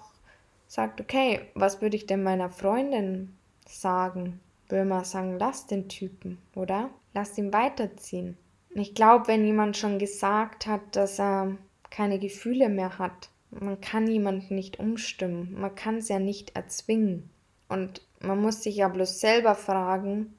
sagt, 0.66 1.00
okay, 1.00 1.40
was 1.54 1.82
würde 1.82 1.96
ich 1.96 2.06
denn 2.06 2.22
meiner 2.22 2.50
Freundin 2.50 3.36
sagen? 3.66 4.40
Würde 4.68 4.84
man 4.84 5.04
sagen, 5.04 5.38
lass 5.38 5.66
den 5.66 5.88
Typen, 5.88 6.38
oder? 6.54 6.90
Lass 7.12 7.36
ihn 7.36 7.52
weiterziehen. 7.52 8.38
Ich 8.70 8.94
glaube, 8.94 9.28
wenn 9.28 9.44
jemand 9.44 9.76
schon 9.76 9.98
gesagt 9.98 10.66
hat, 10.66 10.96
dass 10.96 11.20
er 11.20 11.56
keine 11.90 12.18
Gefühle 12.18 12.70
mehr 12.70 12.98
hat, 12.98 13.28
man 13.50 13.78
kann 13.82 14.06
jemanden 14.06 14.54
nicht 14.54 14.78
umstimmen, 14.78 15.54
man 15.60 15.74
kann 15.74 15.96
es 15.96 16.08
ja 16.08 16.18
nicht 16.18 16.56
erzwingen. 16.56 17.28
Und 17.68 18.00
man 18.20 18.40
muss 18.40 18.62
sich 18.62 18.76
ja 18.76 18.88
bloß 18.88 19.20
selber 19.20 19.54
fragen, 19.54 20.34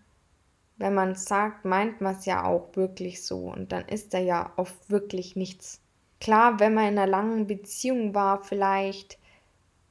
wenn 0.78 0.94
man 0.94 1.16
sagt, 1.16 1.66
meint 1.66 2.02
man 2.02 2.16
es 2.16 2.26
ja 2.26 2.44
auch 2.46 2.76
wirklich 2.76 3.26
so 3.26 3.52
und 3.52 3.72
dann 3.72 3.88
ist 3.88 4.14
da 4.14 4.20
ja 4.20 4.54
oft 4.58 4.90
wirklich 4.90 5.36
nichts. 5.36 5.82
Klar, 6.20 6.60
wenn 6.60 6.74
man 6.74 6.88
in 6.88 6.98
einer 6.98 7.08
langen 7.08 7.48
Beziehung 7.48 8.16
war, 8.16 8.44
vielleicht, 8.44 9.20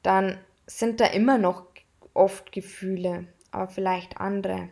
dann 0.01 0.37
sind 0.65 0.99
da 0.99 1.05
immer 1.05 1.37
noch 1.37 1.65
oft 2.13 2.51
Gefühle, 2.51 3.27
aber 3.51 3.67
vielleicht 3.67 4.17
andere. 4.17 4.69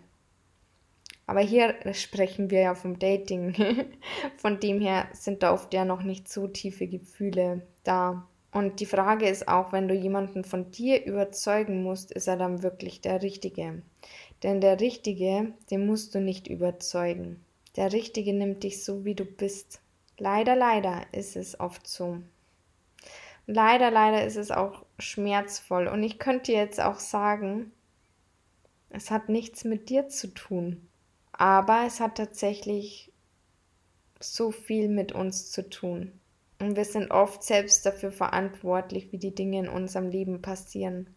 Aber 1.27 1.39
hier 1.39 1.75
sprechen 1.93 2.49
wir 2.49 2.59
ja 2.59 2.75
vom 2.75 2.99
Dating. 2.99 3.55
Von 4.37 4.59
dem 4.59 4.81
her 4.81 5.07
sind 5.13 5.43
da 5.43 5.53
oft 5.53 5.73
ja 5.73 5.85
noch 5.85 6.03
nicht 6.03 6.27
so 6.27 6.47
tiefe 6.47 6.87
Gefühle 6.87 7.65
da. 7.83 8.27
Und 8.51 8.81
die 8.81 8.86
Frage 8.86 9.29
ist 9.29 9.48
auch, 9.48 9.72
wenn 9.72 9.88
du 9.88 9.93
jemanden 9.93 10.43
von 10.43 10.72
dir 10.72 11.05
überzeugen 11.05 11.84
musst, 11.84 12.12
ist 12.12 12.27
er 12.27 12.36
dann 12.36 12.63
wirklich 12.63 13.00
der 13.00 13.22
Richtige? 13.22 13.81
Denn 14.43 14.60
der 14.60 14.79
Richtige, 14.79 15.53
den 15.70 15.86
musst 15.86 16.13
du 16.13 16.20
nicht 16.20 16.48
überzeugen. 16.48 17.43
Der 17.77 17.93
Richtige 17.93 18.34
nimmt 18.34 18.63
dich 18.63 18.84
so, 18.84 19.05
wie 19.05 19.15
du 19.15 19.24
bist. 19.24 19.81
Leider, 20.17 20.55
leider 20.55 21.05
ist 21.13 21.38
es 21.38 21.60
oft 21.60 21.88
so. 21.88 22.17
Leider, 23.48 23.89
leider 23.89 24.25
ist 24.25 24.36
es 24.36 24.51
auch 24.51 24.86
schmerzvoll. 25.00 25.88
Und 25.88 26.03
ich 26.03 26.20
könnte 26.20 26.51
jetzt 26.51 26.81
auch 26.81 27.00
sagen, 27.00 27.72
es 28.89 29.10
hat 29.10 29.29
nichts 29.29 29.63
mit 29.63 29.89
dir 29.89 30.10
zu 30.10 30.27
tun. 30.27 30.88
Aber 31.31 31.86
es 31.88 32.00
hat 32.00 32.15
tatsächlich 32.15 33.12
so 34.20 34.51
viel 34.51 34.89
mit 34.89 35.13
uns 35.13 35.50
zu 35.51 35.70
tun. 35.70 36.12
Und 36.61 36.75
wir 36.75 36.85
sind 36.85 37.11
oft 37.11 37.43
selbst 37.43 37.85
dafür 37.85 38.11
verantwortlich, 38.11 39.11
wie 39.11 39.17
die 39.17 39.35
Dinge 39.35 39.59
in 39.59 39.69
unserem 39.69 40.07
Leben 40.07 40.41
passieren. 40.41 41.15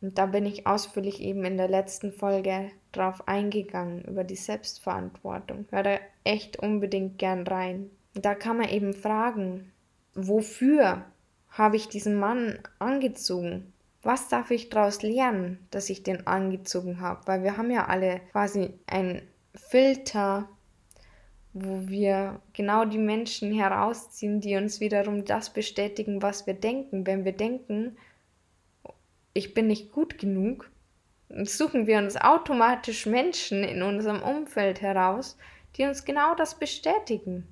Und 0.00 0.16
da 0.16 0.26
bin 0.26 0.46
ich 0.46 0.66
ausführlich 0.66 1.20
eben 1.20 1.44
in 1.44 1.58
der 1.58 1.68
letzten 1.68 2.10
Folge 2.12 2.70
drauf 2.92 3.28
eingegangen, 3.28 4.02
über 4.04 4.24
die 4.24 4.36
Selbstverantwortung. 4.36 5.66
Hör 5.70 5.82
da 5.82 5.98
echt 6.24 6.58
unbedingt 6.58 7.18
gern 7.18 7.46
rein. 7.46 7.90
Da 8.14 8.34
kann 8.34 8.56
man 8.56 8.70
eben 8.70 8.94
fragen, 8.94 9.72
wofür 10.14 11.04
habe 11.50 11.76
ich 11.76 11.88
diesen 11.88 12.14
Mann 12.14 12.58
angezogen? 12.78 13.72
was 14.02 14.28
darf 14.28 14.50
ich 14.50 14.70
daraus 14.70 15.02
lernen, 15.02 15.66
dass 15.70 15.90
ich 15.90 16.02
den 16.02 16.26
angezogen 16.26 17.00
habe? 17.00 17.26
Weil 17.26 17.42
wir 17.42 17.56
haben 17.56 17.70
ja 17.70 17.86
alle 17.86 18.20
quasi 18.32 18.74
einen 18.86 19.22
Filter, 19.54 20.48
wo 21.52 21.88
wir 21.88 22.40
genau 22.52 22.84
die 22.84 22.98
Menschen 22.98 23.52
herausziehen, 23.52 24.40
die 24.40 24.56
uns 24.56 24.80
wiederum 24.80 25.24
das 25.24 25.52
bestätigen, 25.52 26.22
was 26.22 26.46
wir 26.46 26.54
denken. 26.54 27.06
Wenn 27.06 27.24
wir 27.24 27.32
denken, 27.32 27.96
ich 29.34 29.52
bin 29.54 29.66
nicht 29.66 29.90
gut 29.90 30.18
genug, 30.18 30.70
suchen 31.28 31.86
wir 31.86 31.98
uns 31.98 32.16
automatisch 32.16 33.06
Menschen 33.06 33.64
in 33.64 33.82
unserem 33.82 34.22
Umfeld 34.22 34.80
heraus, 34.80 35.36
die 35.76 35.84
uns 35.84 36.04
genau 36.04 36.34
das 36.34 36.58
bestätigen. 36.58 37.46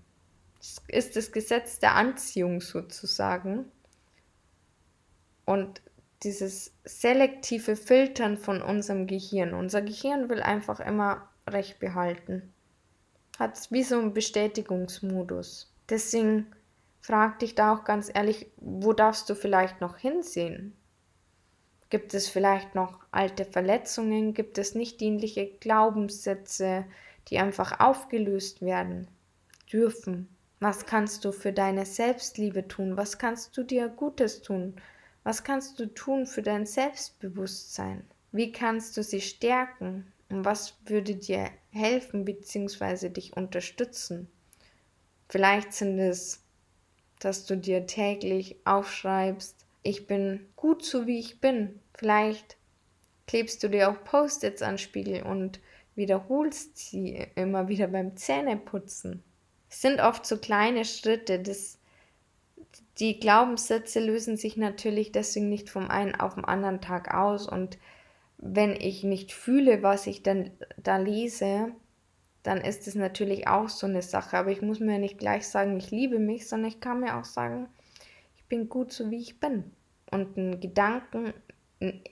Das 0.59 0.83
ist 0.89 1.17
das 1.17 1.33
Gesetz 1.33 1.79
der 1.79 1.95
Anziehung 1.95 2.61
sozusagen. 2.61 3.71
Und 5.45 5.81
dieses 6.23 6.75
selektive 6.85 7.77
Filtern 7.77 8.37
von 8.37 8.61
unserem 8.61 9.07
Gehirn. 9.07 9.55
Unser 9.55 9.83
Gehirn 9.83 10.29
will 10.29 10.43
einfach 10.43 10.81
immer 10.81 11.29
Recht 11.49 11.79
behalten. 11.79 12.53
Hat 13.39 13.71
wie 13.71 13.85
so 13.85 13.97
einen 13.99 14.15
Bestätigungsmodus. 14.15 15.73
Deswegen 15.89 16.47
frag 17.01 17.39
dich 17.39 17.55
da 17.55 17.73
auch 17.73 17.85
ganz 17.85 18.11
ehrlich, 18.13 18.49
wo 18.57 18.93
darfst 18.93 19.31
du 19.31 19.37
vielleicht 19.37 19.81
noch 19.81 19.97
hinsehen? 19.97 20.77
Gibt 21.89 22.15
es 22.15 22.29
vielleicht 22.29 22.75
noch 22.75 22.99
alte 23.13 23.45
Verletzungen? 23.45 24.35
Gibt 24.35 24.59
es 24.59 24.75
nicht 24.75 25.01
dienliche 25.01 25.47
Glaubenssätze, 25.47 26.85
die 27.29 27.39
einfach 27.39 27.79
aufgelöst 27.79 28.61
werden 28.61 29.07
dürfen? 29.73 30.29
Was 30.59 30.87
kannst 30.87 31.25
du 31.25 31.31
für 31.31 31.53
deine 31.53 31.87
Selbstliebe 31.87 32.67
tun? 32.67 32.97
Was 32.97 33.19
kannst 33.19 33.57
du 33.57 33.63
dir 33.63 33.89
Gutes 33.89 34.43
tun? 34.43 34.75
Was 35.23 35.45
kannst 35.45 35.79
du 35.79 35.87
tun 35.87 36.27
für 36.27 36.43
dein 36.43 36.67
Selbstbewusstsein? 36.67 38.03
Wie 38.33 38.51
kannst 38.51 38.97
du 38.97 39.05
sie 39.05 39.21
stärken? 39.21 40.13
Was 40.29 40.77
würde 40.85 41.17
dir 41.17 41.51
helfen 41.71 42.25
bzw. 42.25 43.09
dich 43.09 43.37
unterstützen? 43.37 44.31
Vielleicht 45.29 45.73
sind 45.73 45.99
es, 45.99 46.45
dass 47.19 47.47
du 47.47 47.57
dir 47.57 47.87
täglich 47.87 48.57
aufschreibst, 48.65 49.67
ich 49.83 50.07
bin 50.07 50.47
gut 50.57 50.85
so 50.85 51.07
wie 51.07 51.19
ich 51.19 51.41
bin. 51.41 51.81
Vielleicht 51.95 52.57
klebst 53.27 53.63
du 53.63 53.69
dir 53.69 53.91
auch 53.91 54.05
Post-its 54.05 54.63
an 54.63 54.77
Spiegel 54.77 55.23
und 55.23 55.61
wiederholst 55.95 56.77
sie 56.77 57.27
immer 57.35 57.69
wieder 57.69 57.89
beim 57.89 58.17
Zähneputzen. 58.17 59.23
Es 59.71 59.81
sind 59.81 60.01
oft 60.01 60.27
so 60.27 60.39
kleine 60.39 60.85
Schritte, 60.85 61.39
das 61.39 61.79
die 62.99 63.21
Glaubenssätze 63.21 64.01
lösen 64.01 64.37
sich 64.37 64.57
natürlich 64.57 65.13
deswegen 65.13 65.49
nicht 65.49 65.71
vom 65.71 65.89
einen 65.89 66.15
auf 66.15 66.35
den 66.35 66.45
anderen 66.45 66.81
Tag 66.81 67.15
aus. 67.15 67.49
Und 67.49 67.79
wenn 68.39 68.77
ich 68.77 69.03
nicht 69.05 69.33
fühle, 69.33 69.83
was 69.83 70.07
ich 70.07 70.23
dann 70.23 70.51
da 70.77 70.97
lese, 70.97 71.73
dann 72.45 72.61
ist 72.61 72.87
es 72.87 72.95
natürlich 72.95 73.49
auch 73.49 73.69
so 73.69 73.87
eine 73.87 74.03
Sache. 74.03 74.39
Aber 74.39 74.51
ich 74.51 74.63
muss 74.63 74.81
mir 74.81 74.99
nicht 74.99 75.19
gleich 75.19 75.47
sagen, 75.49 75.77
ich 75.77 75.91
liebe 75.91 76.19
mich, 76.19 76.49
sondern 76.49 76.71
ich 76.71 76.81
kann 76.81 77.01
mir 77.01 77.19
auch 77.19 77.25
sagen, 77.25 77.69
ich 78.37 78.45
bin 78.45 78.69
gut 78.69 78.93
so 78.93 79.11
wie 79.11 79.19
ich 79.19 79.41
bin. 79.41 79.73
Und 80.11 80.39
einen 80.39 80.61
Gedanken 80.61 81.35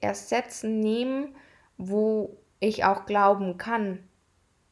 ersetzen, 0.00 0.80
nehmen, 0.80 1.34
wo 1.78 2.36
ich 2.60 2.84
auch 2.84 3.06
glauben 3.06 3.56
kann, 3.56 4.00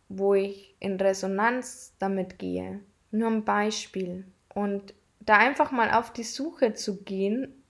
wo 0.08 0.34
ich 0.34 0.74
in 0.80 1.00
Resonanz 1.00 1.94
damit 1.98 2.38
gehe. 2.38 2.80
Nur 3.10 3.30
ein 3.30 3.44
Beispiel. 3.44 4.24
Und 4.52 4.94
da 5.20 5.38
einfach 5.38 5.70
mal 5.70 5.92
auf 5.92 6.12
die 6.12 6.24
Suche 6.24 6.74
zu 6.74 7.02
gehen, 7.02 7.62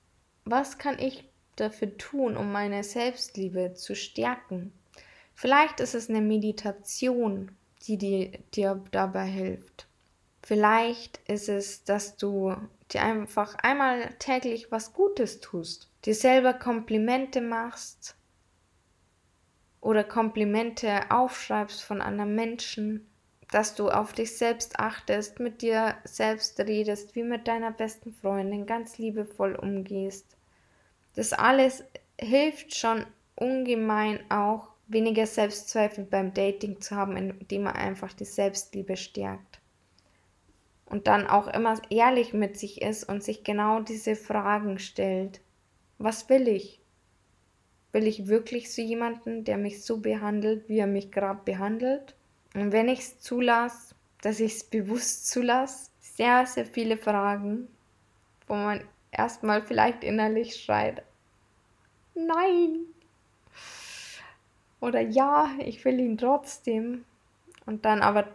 was 0.45 0.79
kann 0.79 0.99
ich 0.99 1.29
dafür 1.57 1.97
tun, 1.97 2.37
um 2.37 2.53
meine 2.53 2.85
Selbstliebe 2.85 3.75
zu 3.75 3.95
stärken? 3.95 4.73
Vielleicht 5.35 5.81
ist 5.81 5.95
es 5.95 6.09
eine 6.09 6.21
Meditation, 6.21 7.51
die 7.83 7.99
dir, 7.99 8.39
dir 8.55 8.83
dabei 8.91 9.27
hilft. 9.27 9.87
Vielleicht 10.43 11.21
ist 11.29 11.49
es, 11.49 11.85
dass 11.85 12.17
du 12.17 12.55
dir 12.93 13.03
einfach 13.03 13.55
einmal 13.63 14.15
täglich 14.19 14.71
was 14.71 14.93
Gutes 14.93 15.41
tust, 15.41 15.91
dir 16.05 16.15
selber 16.15 16.53
Komplimente 16.53 17.41
machst 17.41 18.17
oder 19.81 20.05
Komplimente 20.05 21.11
aufschreibst 21.11 21.83
von 21.83 22.01
anderen 22.01 22.35
Menschen, 22.35 23.07
dass 23.51 23.75
du 23.75 23.89
auf 23.89 24.13
dich 24.13 24.37
selbst 24.37 24.79
achtest, 24.79 25.41
mit 25.41 25.63
dir 25.63 25.95
selbst 26.05 26.59
redest, 26.61 27.15
wie 27.15 27.23
mit 27.23 27.47
deiner 27.47 27.71
besten 27.71 28.13
Freundin, 28.13 28.67
ganz 28.67 28.99
liebevoll 28.99 29.55
umgehst. 29.55 30.34
Das 31.15 31.33
alles 31.33 31.85
hilft 32.21 32.75
schon 32.75 33.07
ungemein 33.37 34.21
auch, 34.31 34.69
weniger 34.87 35.27
Selbstzweifel 35.27 36.05
beim 36.05 36.35
Dating 36.35 36.81
zu 36.81 36.95
haben, 36.95 37.17
indem 37.17 37.63
man 37.63 37.75
einfach 37.75 38.13
die 38.13 38.27
Selbstliebe 38.27 38.97
stärkt 38.97 39.61
und 40.87 41.07
dann 41.07 41.27
auch 41.27 41.49
immer 41.49 41.81
ehrlich 41.91 42.33
mit 42.33 42.59
sich 42.59 42.83
ist 42.83 43.09
und 43.09 43.23
sich 43.23 43.43
genau 43.43 43.81
diese 43.81 44.17
Fragen 44.17 44.79
stellt. 44.79 45.41
Was 45.99 46.29
will 46.29 46.49
ich? 46.49 46.81
Will 47.93 48.07
ich 48.07 48.29
wirklich 48.29 48.73
so 48.73 48.83
jemanden, 48.83 49.45
der 49.45 49.57
mich 49.57 49.85
so 49.85 49.99
behandelt, 49.99 50.69
wie 50.69 50.79
er 50.79 50.87
mich 50.87 51.11
gerade 51.11 51.41
behandelt? 51.45 52.15
Und 52.55 52.73
wenn 52.73 52.89
ich 52.89 53.01
es 53.01 53.21
zulasse, 53.21 53.95
dass 54.23 54.41
ich 54.41 54.55
es 54.55 54.65
bewusst 54.65 55.29
zulasse, 55.29 55.91
sehr, 56.01 56.47
sehr 56.47 56.67
viele 56.67 56.97
Fragen, 56.97 57.69
wo 58.47 58.55
man 58.55 58.81
erstmal 59.19 59.63
vielleicht 59.63 60.05
innerlich 60.05 60.57
schreit, 60.57 61.03
nein. 62.15 62.81
Oder 64.81 65.01
ja, 65.01 65.51
ich 65.59 65.85
will 65.85 65.99
ihn 65.99 66.19
trotzdem. 66.19 67.05
Und 67.67 67.85
dann 67.85 68.03
aber 68.03 68.27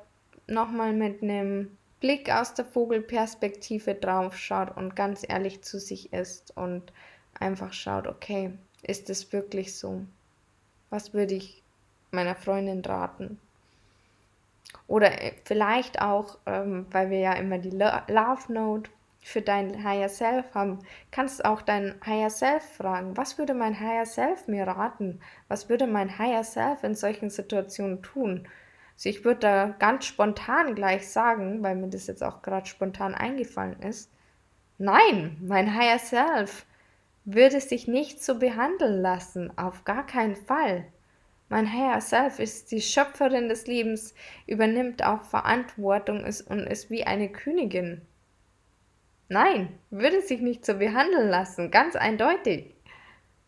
nochmal 0.47 0.93
mit 0.93 1.21
einem 1.21 1.77
Blick 1.99 2.31
aus 2.31 2.53
der 2.53 2.65
Vogelperspektive 2.65 3.93
drauf 3.93 4.37
schaut 4.37 4.75
und 4.75 4.95
ganz 4.95 5.23
ehrlich 5.27 5.61
zu 5.61 5.79
sich 5.79 6.11
ist 6.13 6.55
und 6.57 6.91
einfach 7.39 7.73
schaut, 7.73 8.07
okay, 8.07 8.53
ist 8.81 9.09
es 9.09 9.31
wirklich 9.33 9.75
so? 9.75 10.01
Was 10.89 11.13
würde 11.13 11.35
ich 11.35 11.61
meiner 12.11 12.35
Freundin 12.35 12.83
raten? 12.83 13.39
Oder 14.87 15.21
äh, 15.21 15.33
vielleicht 15.43 16.01
auch, 16.01 16.37
ähm, 16.45 16.85
weil 16.91 17.09
wir 17.09 17.19
ja 17.19 17.33
immer 17.33 17.57
die 17.57 17.69
Love 17.69 18.51
Note 18.51 18.89
für 19.21 19.41
dein 19.41 19.83
Higher 19.83 20.09
Self 20.09 20.53
haben, 20.53 20.79
kannst 21.11 21.43
auch 21.45 21.61
dein 21.61 21.95
Higher 22.05 22.29
Self 22.29 22.63
fragen, 22.63 23.17
was 23.17 23.37
würde 23.37 23.53
mein 23.53 23.79
Higher 23.79 24.05
Self 24.05 24.47
mir 24.47 24.65
raten? 24.65 25.19
Was 25.47 25.69
würde 25.69 25.87
mein 25.87 26.17
Higher 26.17 26.43
Self 26.43 26.83
in 26.83 26.95
solchen 26.95 27.29
Situationen 27.29 28.01
tun? 28.01 28.47
Also 28.95 29.09
ich 29.09 29.23
würde 29.23 29.39
da 29.39 29.75
ganz 29.79 30.05
spontan 30.05 30.75
gleich 30.75 31.09
sagen, 31.09 31.63
weil 31.63 31.75
mir 31.75 31.89
das 31.89 32.07
jetzt 32.07 32.23
auch 32.23 32.41
gerade 32.41 32.65
spontan 32.65 33.15
eingefallen 33.15 33.81
ist, 33.81 34.11
nein, 34.77 35.37
mein 35.41 35.73
Higher 35.75 35.99
Self 35.99 36.65
würde 37.25 37.61
sich 37.61 37.87
nicht 37.87 38.23
so 38.23 38.39
behandeln 38.39 39.01
lassen, 39.01 39.57
auf 39.57 39.83
gar 39.83 40.05
keinen 40.05 40.35
Fall. 40.35 40.85
Mein 41.49 41.71
Higher 41.71 42.01
Self 42.01 42.39
ist 42.39 42.71
die 42.71 42.81
Schöpferin 42.81 43.49
des 43.49 43.67
Lebens, 43.67 44.13
übernimmt 44.47 45.03
auch 45.03 45.23
Verantwortung 45.23 46.23
und 46.23 46.67
ist 46.67 46.89
wie 46.89 47.05
eine 47.05 47.29
Königin. 47.29 48.01
Nein, 49.29 49.77
würde 49.91 50.21
sich 50.21 50.41
nicht 50.41 50.65
so 50.65 50.73
behandeln 50.73 51.29
lassen, 51.29 51.69
ganz 51.69 51.95
eindeutig. 51.95 52.73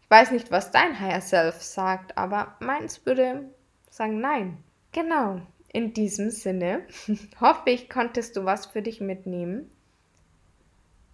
Ich 0.04 0.10
weiß 0.10 0.30
nicht, 0.32 0.52
was 0.52 0.70
dein 0.70 1.00
Higher 1.00 1.22
Self 1.22 1.62
sagt, 1.62 2.18
aber 2.18 2.56
meins 2.60 3.04
würde 3.06 3.50
sagen 3.90 4.22
nein. 4.22 4.64
Genau, 4.92 5.42
in 5.74 5.94
diesem 5.94 6.30
Sinne 6.30 6.86
hoffe 7.42 7.72
ich, 7.72 7.90
konntest 7.90 8.38
du 8.38 8.46
was 8.46 8.68
für 8.68 8.84
dich 8.84 9.02
mitnehmen. 9.02 9.72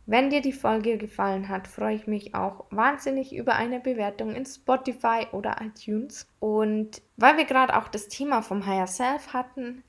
Wenn 0.05 0.29
dir 0.29 0.41
die 0.41 0.53
Folge 0.53 0.97
gefallen 0.97 1.47
hat, 1.47 1.67
freue 1.67 1.95
ich 1.95 2.07
mich 2.07 2.35
auch 2.35 2.65
wahnsinnig 2.69 3.35
über 3.35 3.55
eine 3.55 3.79
Bewertung 3.79 4.35
in 4.35 4.45
Spotify 4.45 5.27
oder 5.31 5.57
iTunes. 5.61 6.27
Und 6.39 7.01
weil 7.17 7.37
wir 7.37 7.45
gerade 7.45 7.75
auch 7.77 7.87
das 7.87 8.07
Thema 8.07 8.41
vom 8.41 8.65
Higher 8.65 8.87
Self 8.87 9.33
hatten, 9.33 9.83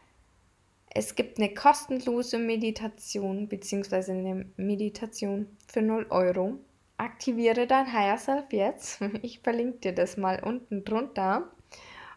es 0.99 1.15
gibt 1.15 1.39
eine 1.39 1.55
kostenlose 1.55 2.41
Meditation 2.41 3.47
bzw. 3.49 4.11
eine 4.11 4.47
Meditation 4.57 5.47
für 5.69 5.81
0 5.81 6.07
Euro. 6.11 6.59
Aktiviere 6.97 7.69
dein 7.69 7.93
Higher 7.93 8.19
Self 8.19 8.47
jetzt. 8.51 9.01
Ich 9.23 9.39
verlinke 9.39 9.79
dir 9.79 9.93
das 9.95 10.17
mal 10.17 10.43
unten 10.43 10.85
drunter 10.85 11.53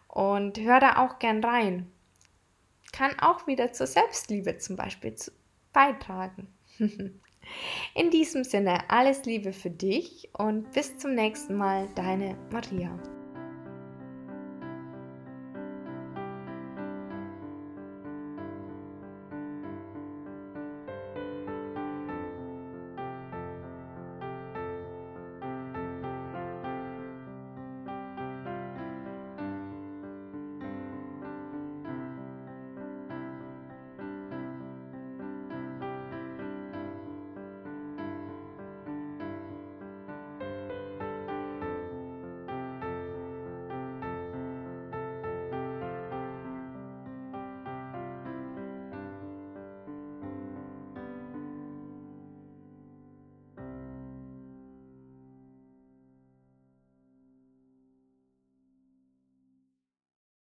und 0.08 0.58
hör 0.58 0.80
da 0.80 0.96
auch 0.96 1.20
gern 1.20 1.44
rein. 1.44 1.92
Kann 2.90 3.16
auch 3.20 3.46
wieder 3.46 3.72
zur 3.72 3.86
Selbstliebe 3.86 4.58
zum 4.58 4.74
Beispiel 4.74 5.14
beitragen. 5.72 6.48
In 7.94 8.10
diesem 8.10 8.42
Sinne 8.42 8.90
alles 8.90 9.24
Liebe 9.24 9.52
für 9.52 9.70
dich 9.70 10.28
und 10.36 10.72
bis 10.72 10.98
zum 10.98 11.14
nächsten 11.14 11.54
Mal, 11.54 11.88
deine 11.94 12.36
Maria. 12.50 12.98